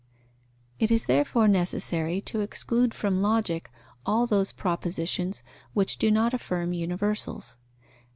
[0.79, 3.69] It is therefore necessary to exclude from Logic
[4.03, 5.43] all those propositions
[5.75, 7.57] which do not affirm universals.